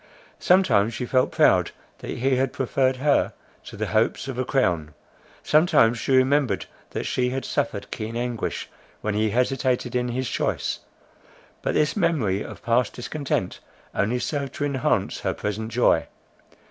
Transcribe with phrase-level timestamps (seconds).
[0.39, 1.69] Sometimes she felt proud
[1.99, 3.33] that he had preferred her
[3.65, 4.95] to the hopes of a crown.
[5.43, 8.67] Sometimes she remembered that she had suffered keen anguish,
[9.01, 10.79] when he hesitated in his choice.
[11.61, 13.59] But this memory of past discontent
[13.93, 16.07] only served to enhance her present joy.